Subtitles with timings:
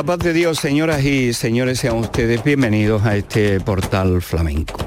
[0.00, 4.78] La paz de Dios, señoras y señores, sean ustedes bienvenidos a este portal flamenco.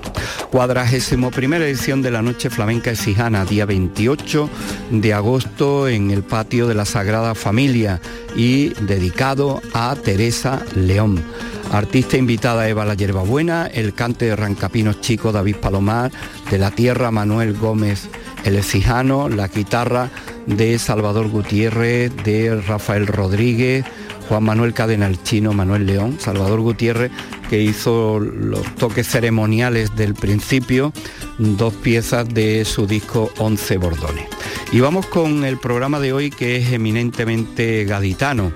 [0.50, 4.50] Cuadragésimo primera edición de la Noche Flamenca Exijana, día 28
[4.90, 8.02] de agosto en el patio de la Sagrada Familia
[8.36, 11.24] y dedicado a Teresa León.
[11.72, 16.12] Artista invitada Eva La Yerbabuena, el cante de Rancapinos Chico David Palomar,
[16.50, 18.10] de la Tierra Manuel Gómez
[18.44, 20.10] el Exijano, la guitarra
[20.46, 23.86] de Salvador Gutiérrez, de Rafael Rodríguez,
[24.28, 27.12] Juan Manuel Cadenal Chino, Manuel León, Salvador Gutiérrez,
[27.50, 30.94] que hizo los toques ceremoniales del principio,
[31.38, 34.26] dos piezas de su disco Once Bordones.
[34.72, 38.54] Y vamos con el programa de hoy que es eminentemente gaditano.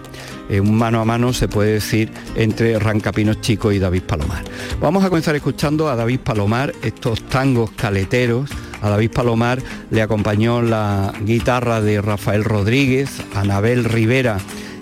[0.50, 4.44] un mano a mano se puede decir entre Rancapinos Chico y David Palomar.
[4.80, 8.50] Vamos a comenzar escuchando a David Palomar estos tangos caleteros.
[8.82, 14.38] A David Palomar le acompañó la guitarra de Rafael Rodríguez, Anabel Rivera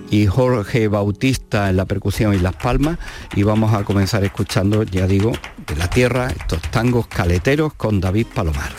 [0.09, 2.97] y Jorge Bautista en la percusión y las palmas
[3.35, 5.31] y vamos a comenzar escuchando, ya digo,
[5.67, 8.71] de la tierra estos tangos caleteros con David Palomar.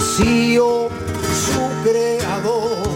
[0.00, 0.88] vacío
[1.44, 2.88] su creador,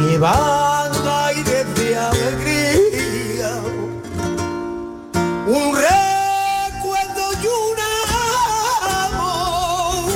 [0.00, 3.50] llevando aire de alegría,
[5.48, 7.78] un recuerdo y un
[9.10, 10.12] amor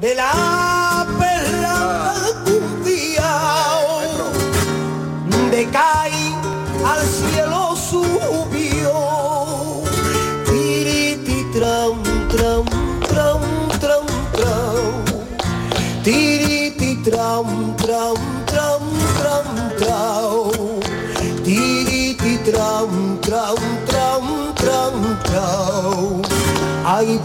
[0.00, 0.59] de la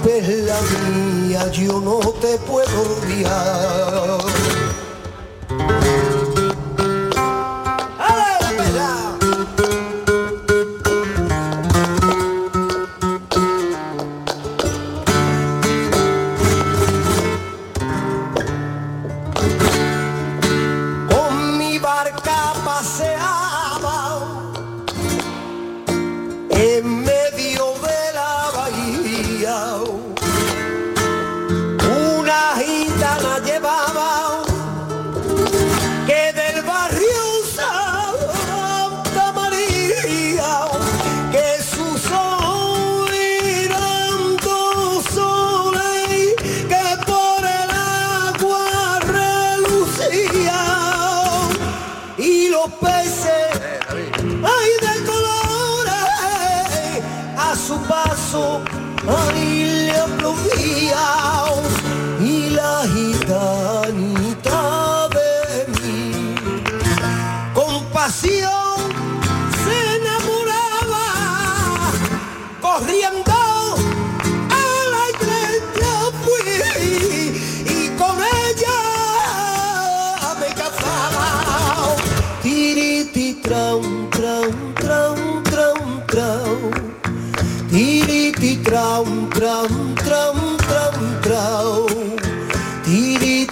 [0.05, 4.54] perla mía, yo no te puedo olvidar.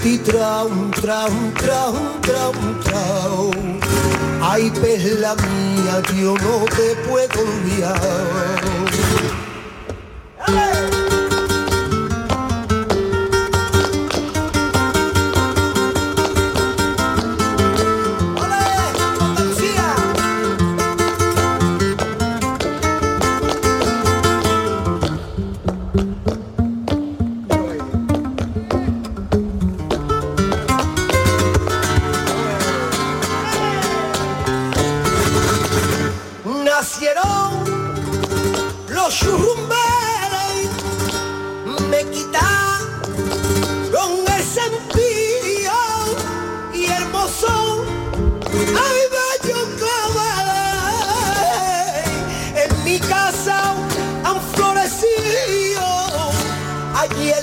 [0.03, 2.51] Trau, trau, trau, trau,
[2.83, 3.51] trau.
[4.41, 8.72] Ay, perla mía, yo no te puedo olvidar.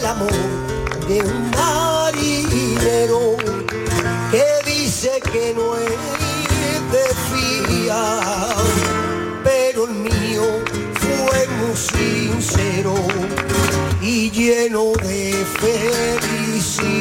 [0.00, 0.32] el amor
[1.08, 3.36] de un marinero
[4.30, 5.90] que dice que no es
[6.94, 8.56] de fiar,
[9.44, 10.44] pero el mío
[11.00, 12.94] fue muy sincero
[14.00, 15.44] y lleno de
[16.60, 17.00] felicidad.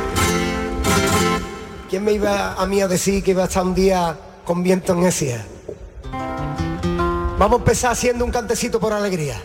[1.91, 4.93] ¿Quién me iba a mí a decir que iba a estar un día con viento
[4.93, 5.45] en Esia?
[7.37, 9.43] Vamos a empezar haciendo un cantecito por alegría.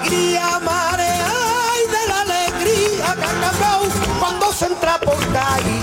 [0.00, 1.32] alegría, marea
[1.84, 3.88] y de la alegría que ha cambiado
[4.18, 5.79] cuando se entra por calle.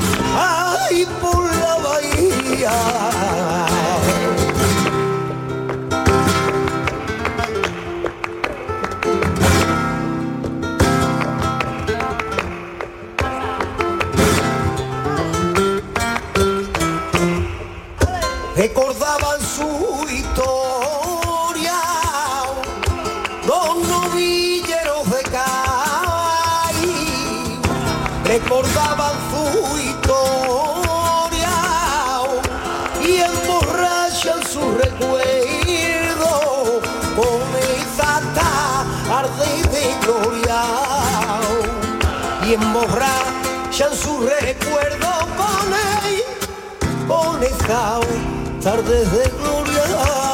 [42.77, 45.67] morrachan su recuerdo con
[46.05, 46.23] él,
[47.07, 47.39] con
[48.61, 49.83] tardes de gloria,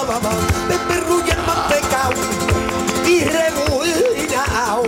[0.08, 0.32] mamá,
[0.68, 2.12] de perrulla mantecao
[3.08, 4.84] y remolinao,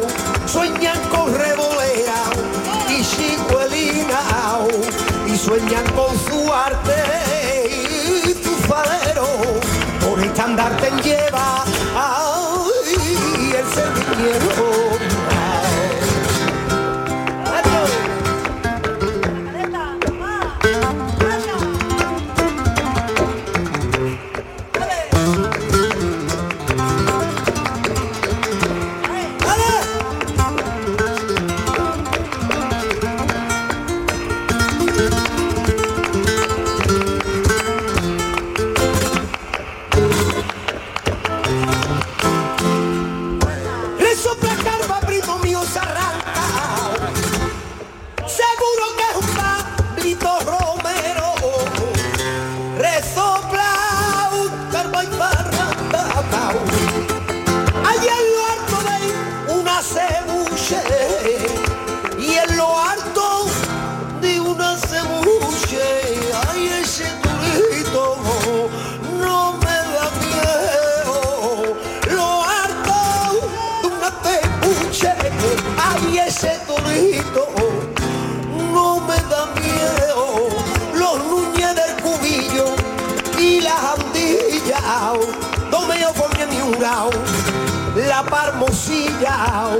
[0.45, 2.23] sueñan con revolea
[2.89, 4.67] y chicuelinao,
[5.27, 7.69] y sueñan con su arte
[8.25, 9.27] y tu farero,
[10.01, 11.64] por estandarte lleva.
[88.47, 89.77] Hermosilla,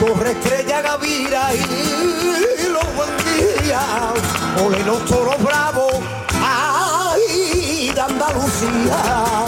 [0.00, 3.10] Torre Estrella Gavira y los buen
[3.64, 3.80] día,
[4.64, 5.94] ole los toros bravos,
[6.42, 9.47] ay de Andalucía.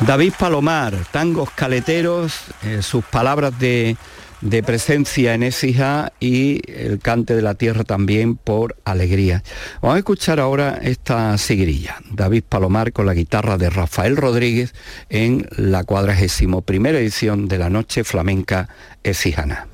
[0.00, 3.96] David Palomar, tangos caleteros, eh, sus palabras de,
[4.40, 9.42] de presencia en Écija y el cante de la tierra también por alegría.
[9.80, 11.96] Vamos a escuchar ahora esta sigrilla.
[12.10, 14.74] David Palomar con la guitarra de Rafael Rodríguez
[15.08, 18.68] en la cuadragésimo primera edición de la Noche Flamenca
[19.02, 19.66] Ecijana.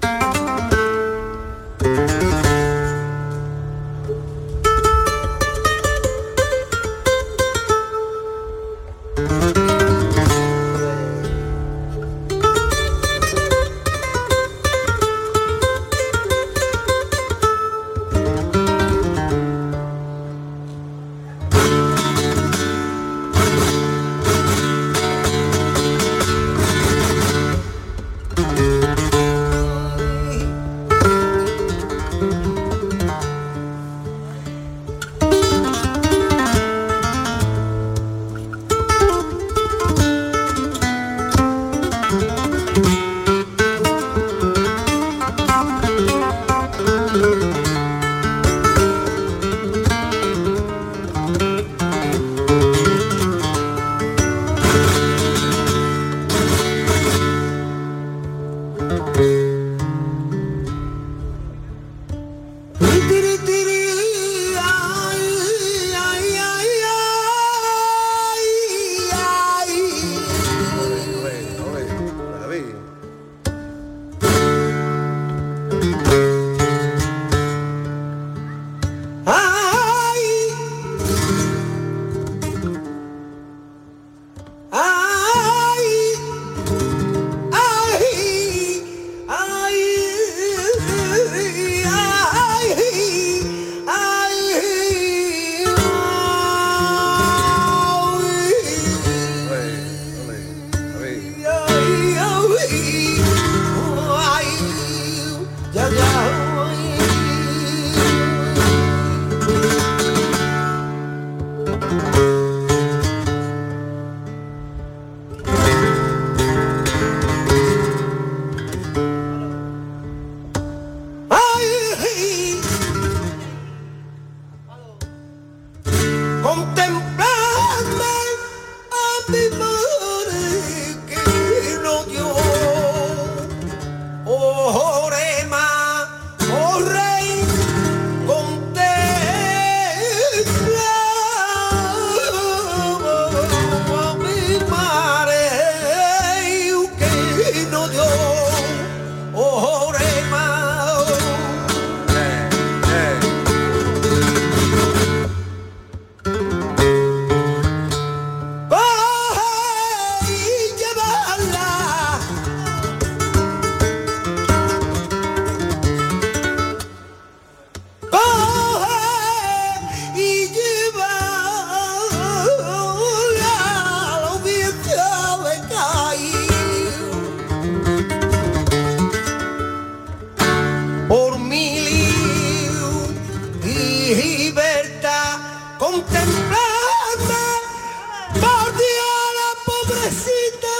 [190.02, 190.71] Mamacita.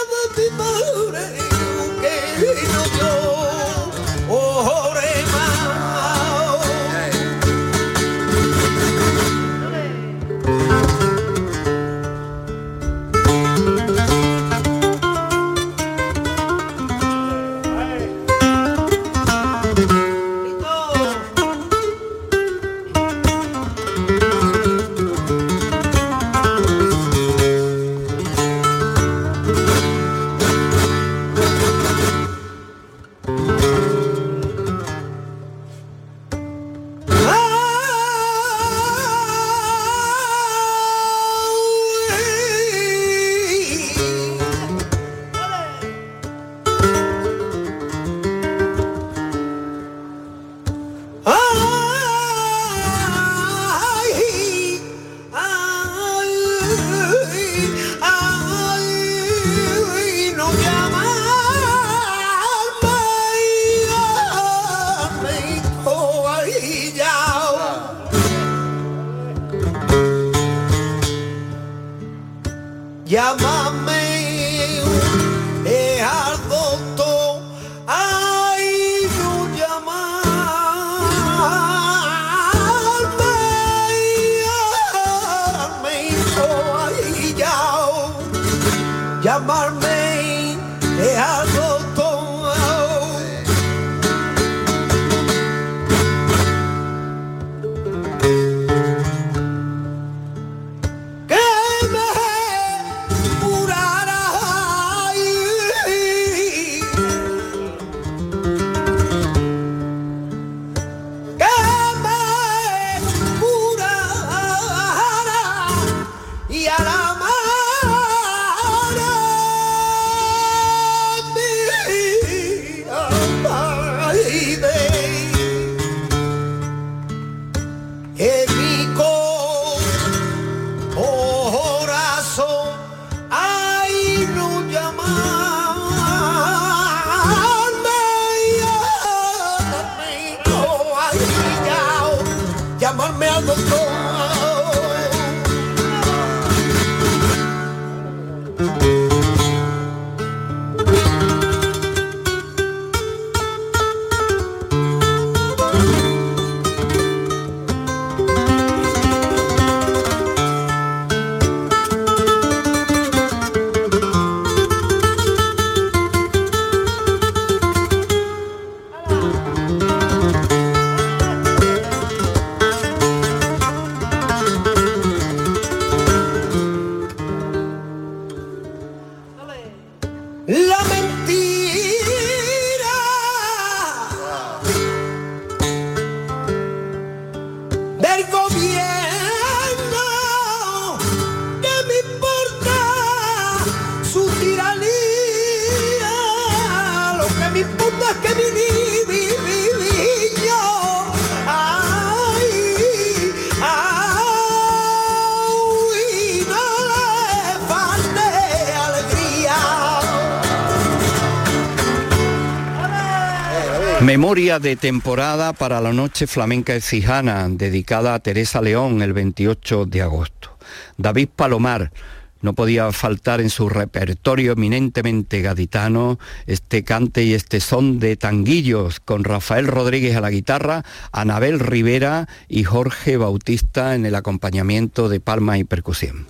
[214.04, 219.86] Memoria de temporada para la noche flamenca de Cijana, dedicada a Teresa León el 28
[219.86, 220.58] de agosto.
[220.96, 221.92] David Palomar,
[222.40, 228.98] no podía faltar en su repertorio eminentemente gaditano este cante y este son de tanguillos
[228.98, 235.20] con Rafael Rodríguez a la guitarra, Anabel Rivera y Jorge Bautista en el acompañamiento de
[235.20, 236.26] palma y percusión.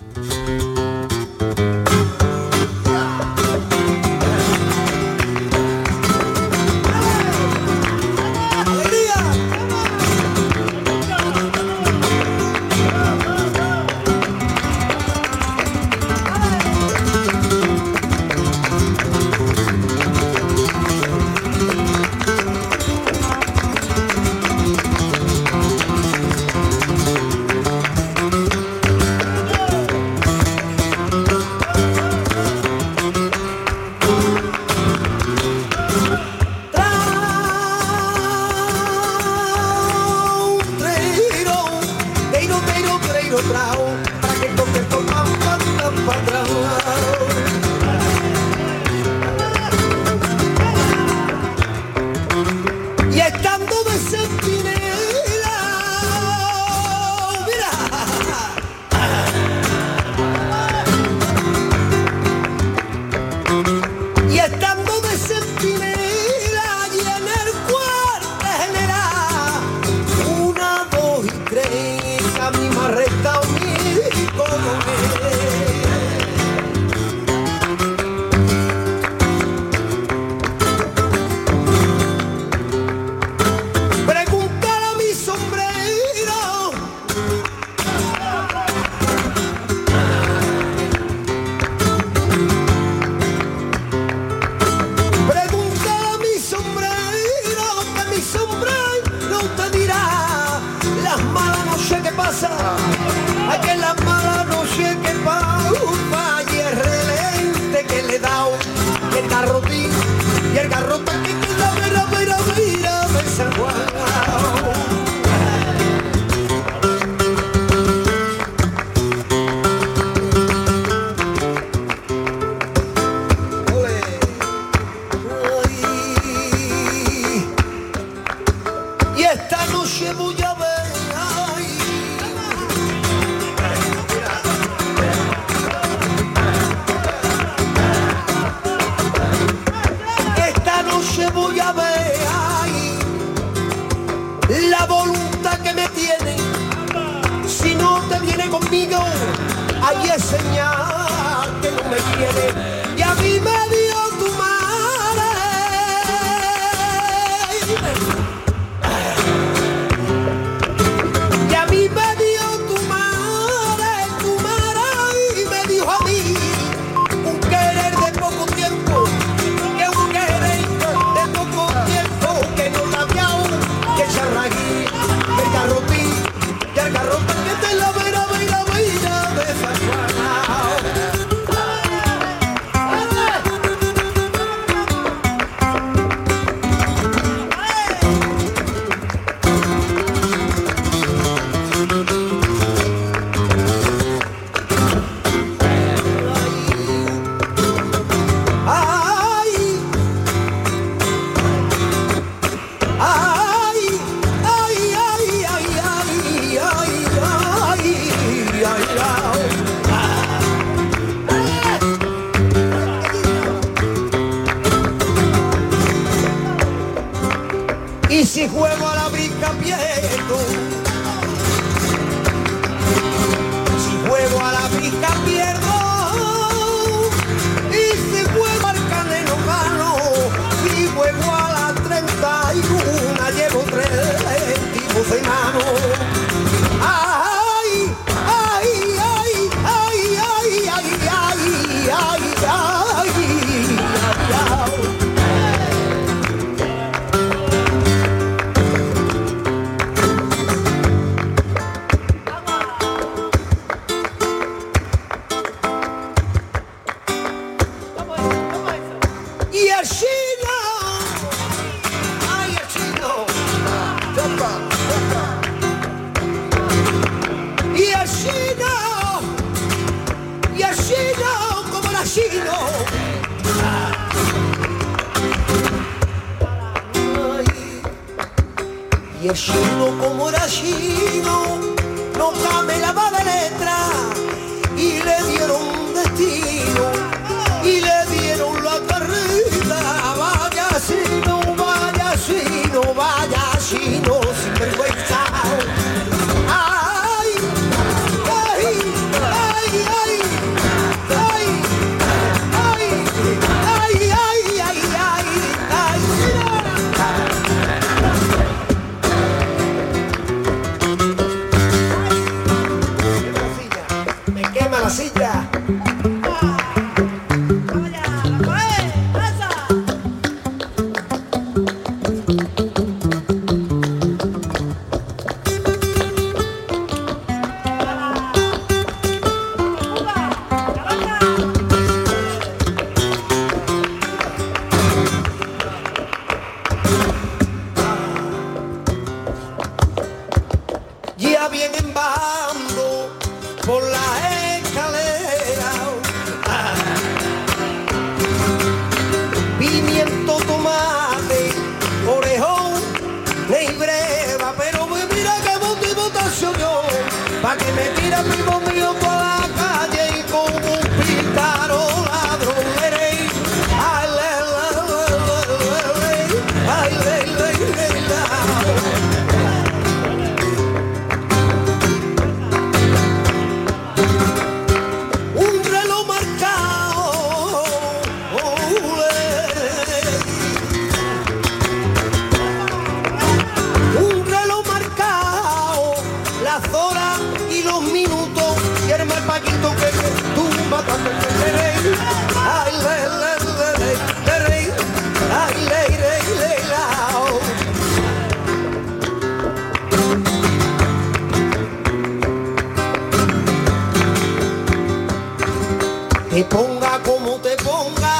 [406.43, 408.15] te ponga como te ponga.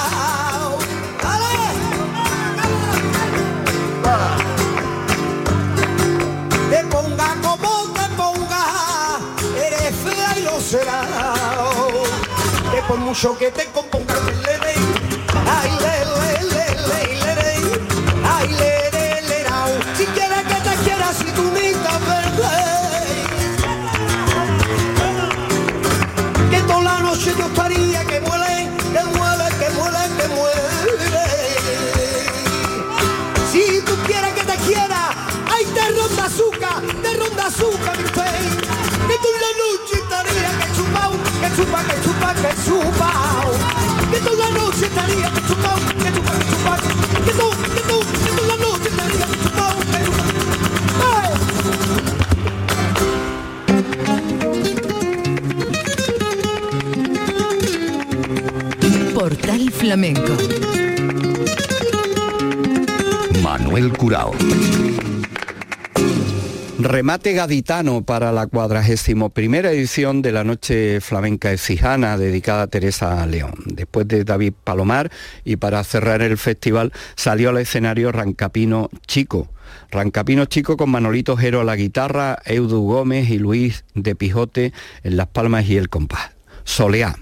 [1.21, 1.55] ¡Dale!
[6.69, 9.19] Te ponga como te ponga,
[9.57, 11.01] eres fea y lo será.
[12.71, 14.02] Que por mucho que te componga.
[59.93, 60.35] flamenco.
[63.43, 64.31] Manuel Curao.
[66.79, 73.23] Remate gaditano para la cuadragésimo primera edición de la Noche Flamenca Exijana dedicada a Teresa
[73.27, 73.53] León.
[73.67, 75.11] Después de David Palomar
[75.45, 79.47] y para cerrar el festival salió al escenario Rancapino Chico.
[79.91, 85.17] Rancapino Chico con Manolito Jero a la guitarra, Eudu Gómez y Luis de Pijote en
[85.17, 86.31] las palmas y el compás.
[86.63, 87.15] Soleá.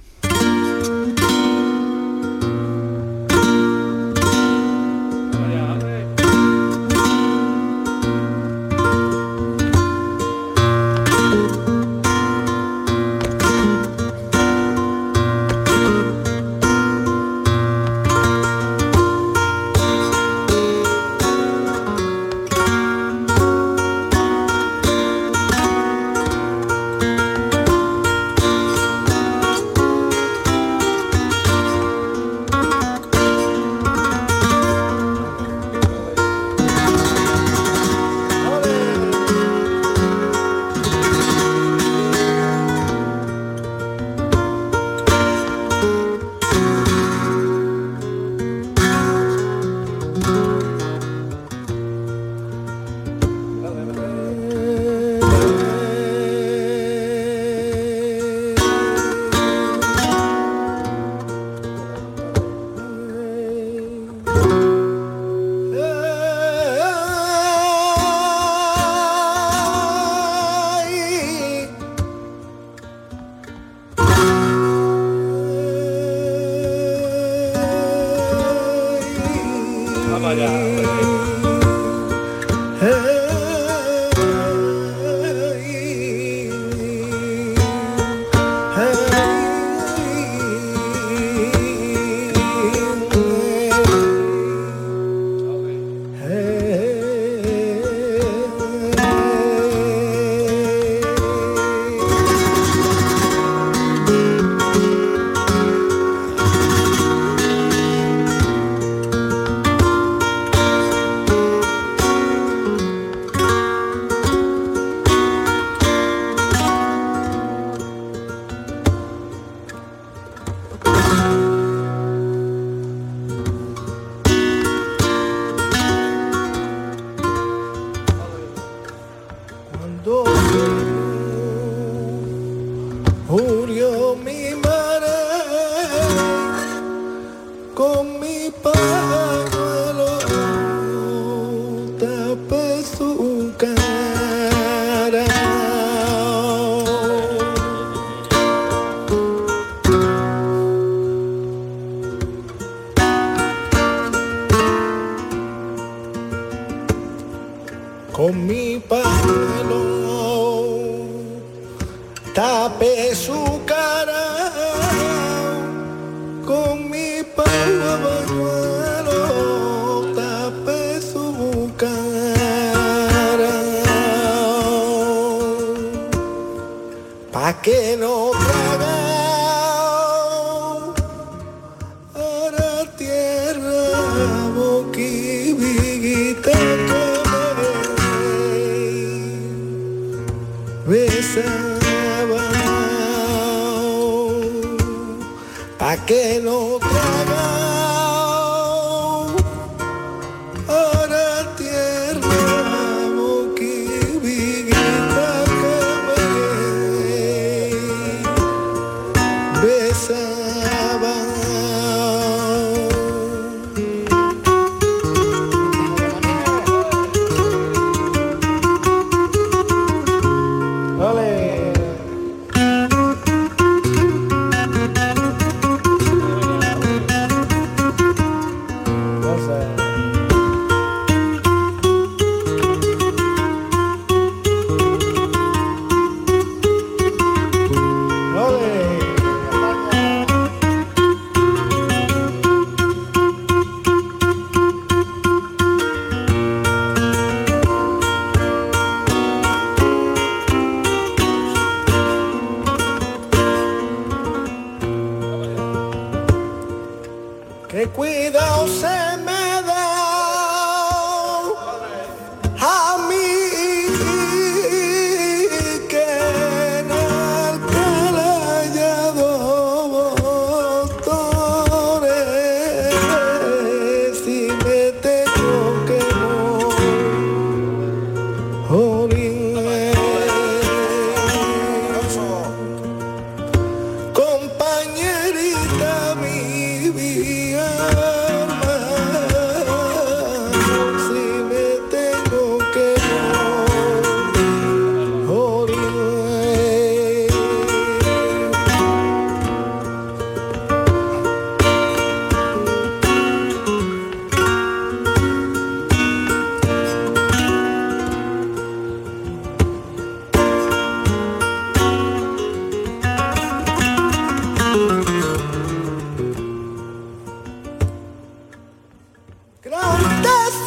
[319.61, 320.60] Grandeza!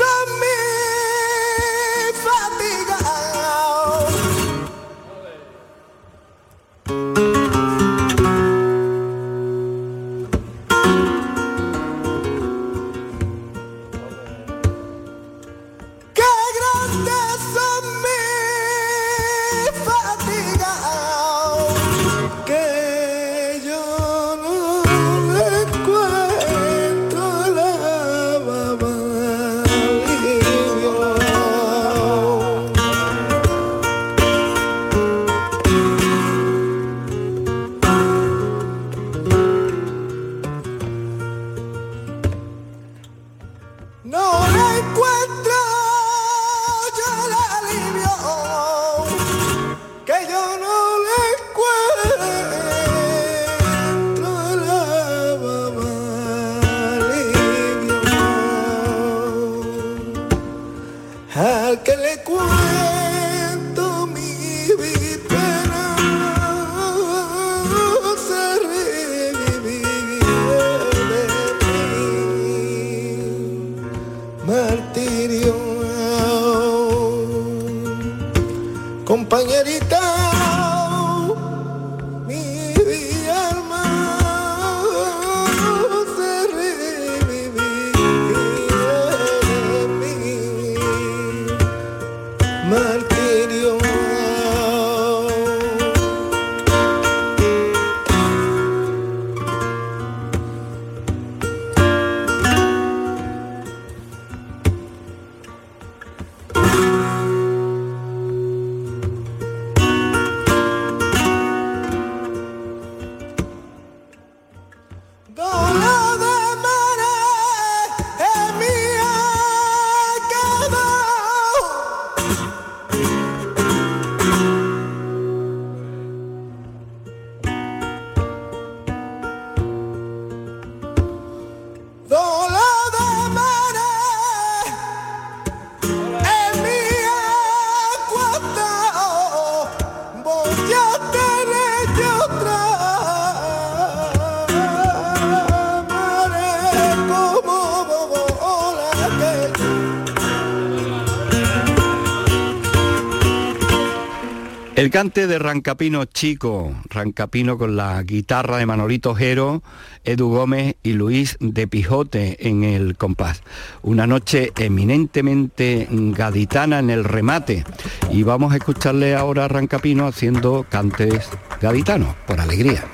[154.95, 159.61] El cante de Rancapino Chico, Rancapino con la guitarra de Manolito Jero,
[160.05, 163.42] Edu Gómez y Luis de Pijote en el compás.
[163.82, 167.64] Una noche eminentemente gaditana en el remate.
[168.12, 171.28] Y vamos a escucharle ahora a Rancapino haciendo cantes
[171.61, 172.84] gaditanos, por alegría.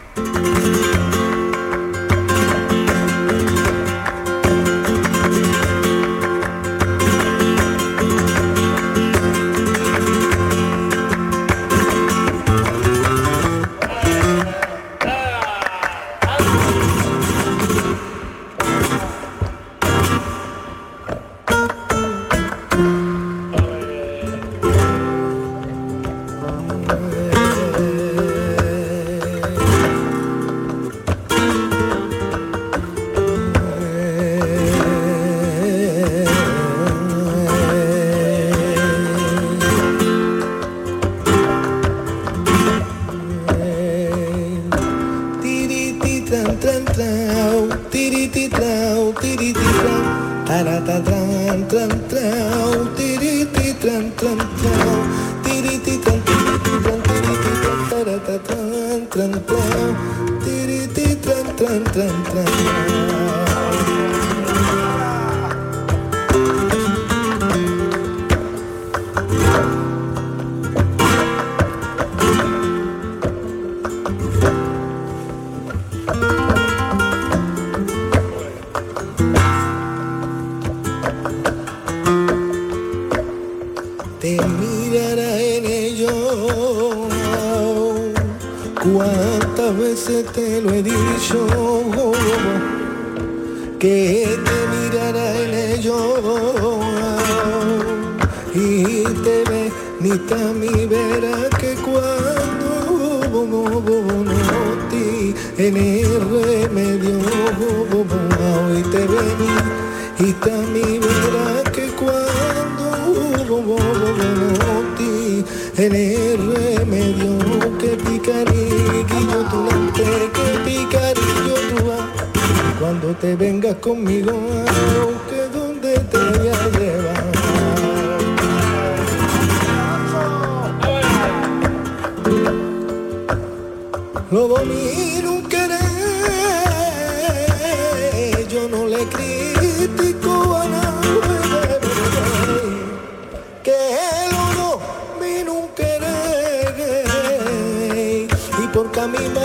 [149.01, 149.39] camino.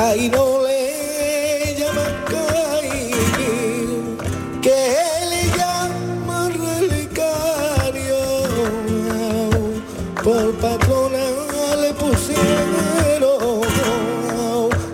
[0.00, 3.10] Caí no le llama Caí,
[4.62, 4.80] que
[5.30, 8.22] le llama relicario.
[10.24, 11.24] Por patrona
[11.82, 13.60] le pusieron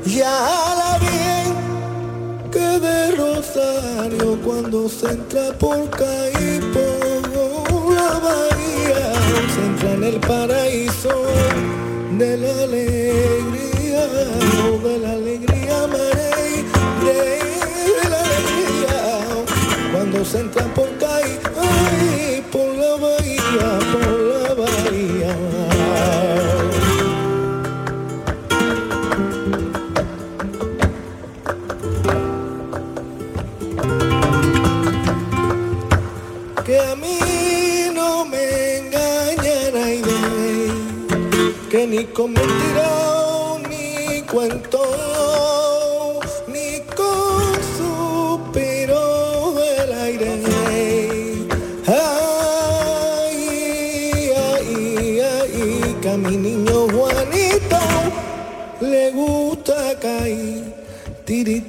[0.04, 0.38] ya
[0.80, 1.54] la bien
[2.50, 9.04] que de Rosario cuando se entra por Caí por la bahía
[9.54, 11.14] se entra en el paraíso
[12.18, 13.75] de la alegría,
[15.86, 16.64] Marey,
[17.04, 19.00] de la alegría.
[19.92, 21.38] Cuando se entra por Caí,
[22.50, 25.36] por la bahía, por la bahía.
[36.64, 37.18] Que a mí
[37.94, 40.72] no me engañan, ay, ay,
[41.70, 43.05] que ni con mentira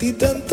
[0.08, 0.46] tiriti tan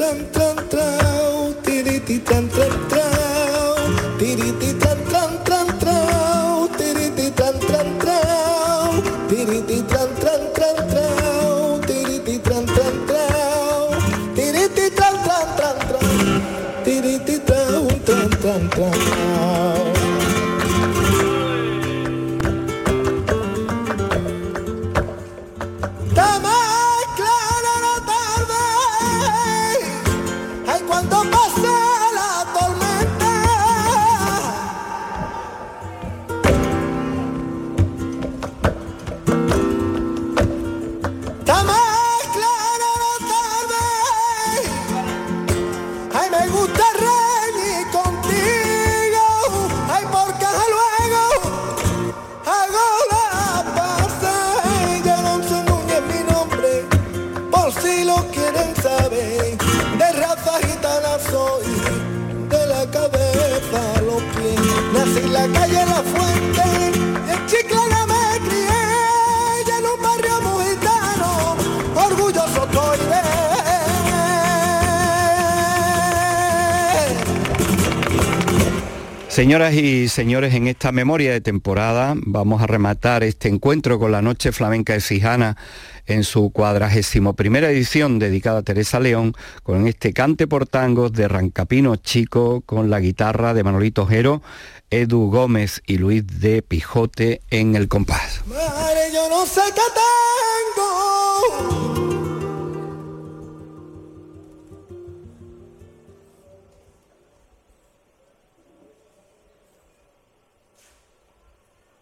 [79.44, 84.22] Señoras y señores, en esta memoria de temporada vamos a rematar este encuentro con la
[84.22, 85.58] Noche Flamenca de Sijana
[86.06, 91.28] en su cuadragésimo primera edición dedicada a Teresa León con este cante por tangos de
[91.28, 94.40] Rancapino Chico con la guitarra de Manolito Jero,
[94.88, 98.40] Edu Gómez y Luis de Pijote en el compás.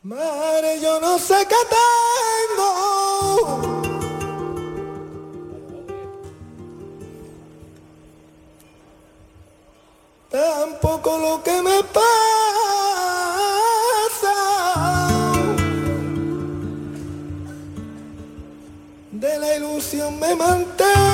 [0.04, 1.54] Madre, yo no sé qué
[2.56, 3.60] tengo.
[10.28, 12.02] Tampoco lo que me pasa.
[19.12, 21.11] de la ilusión me mantengo.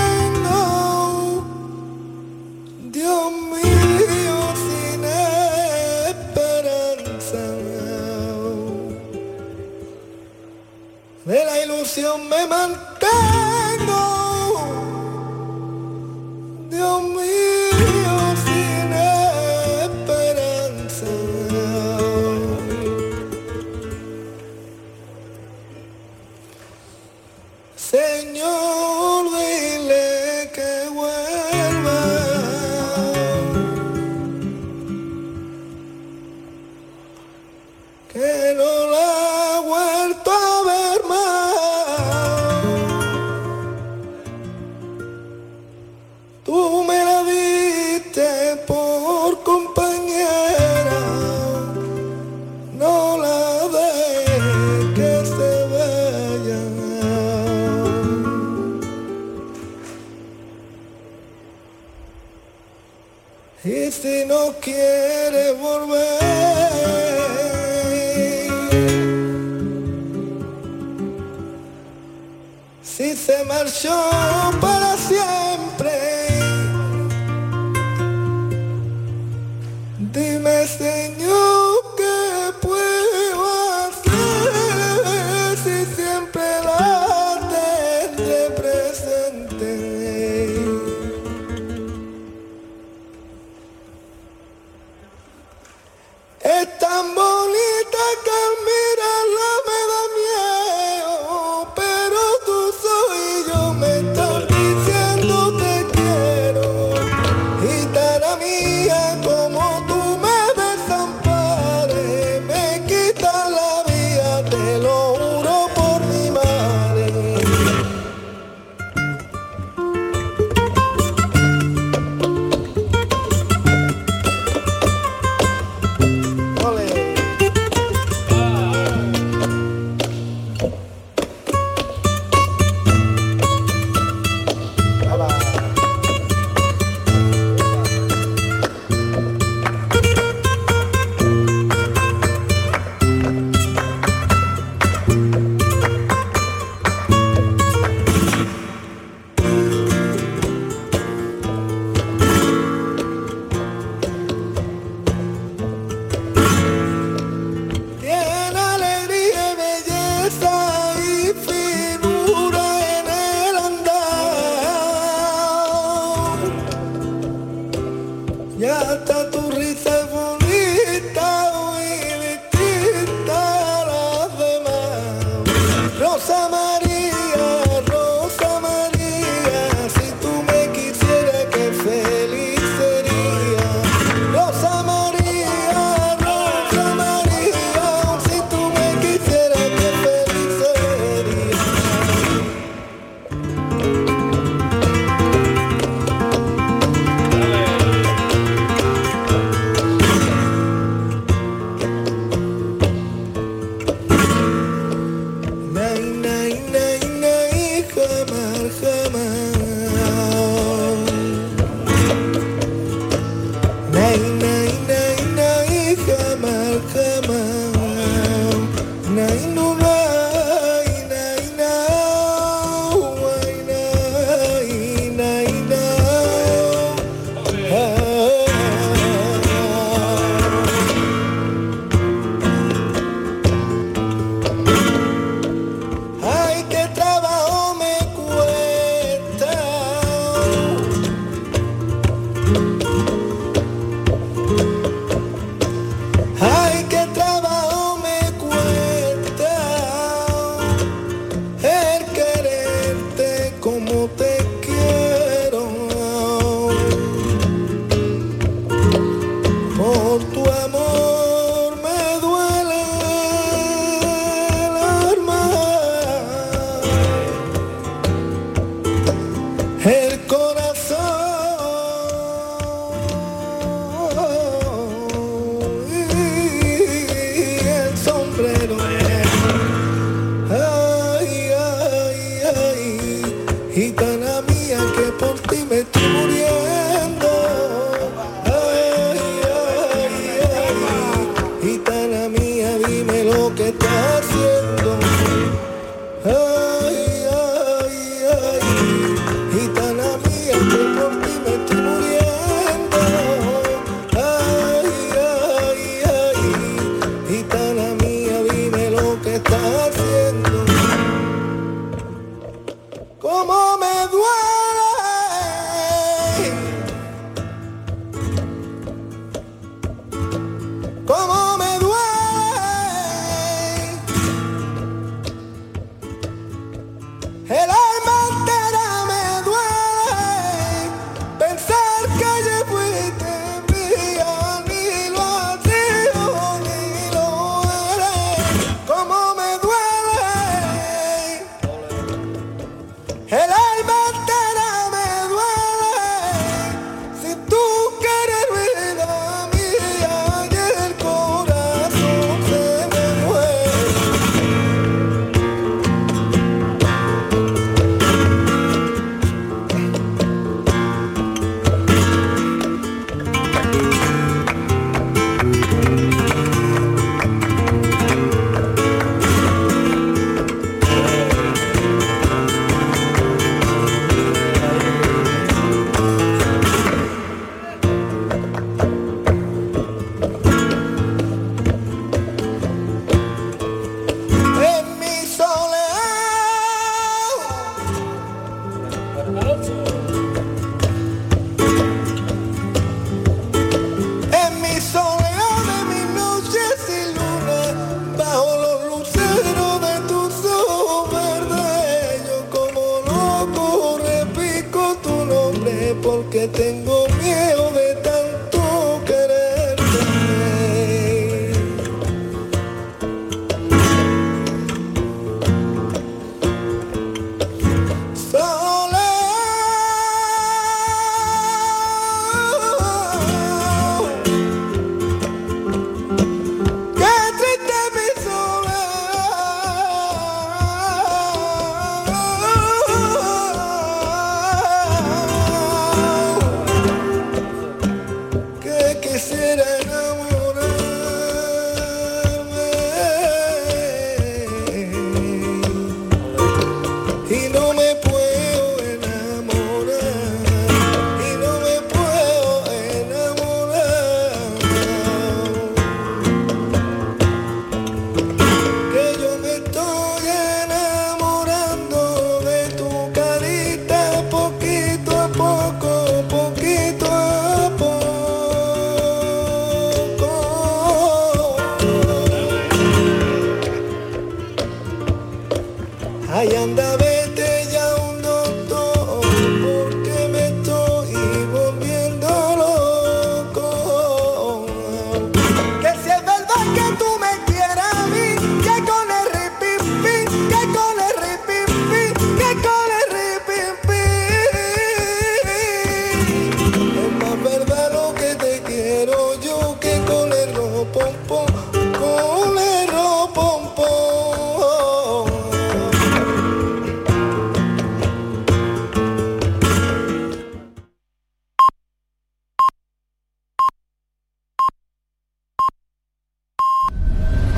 [309.68, 309.97] love